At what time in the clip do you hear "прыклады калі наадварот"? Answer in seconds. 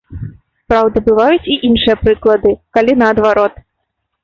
2.07-3.65